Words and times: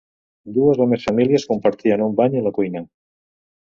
Dues 0.53 0.79
o 0.85 0.87
més 0.93 1.05
famílies 1.09 1.45
compartien 1.51 2.07
un 2.09 2.17
bany 2.21 2.39
i 2.39 2.43
la 2.47 2.57
cuina. 2.59 2.87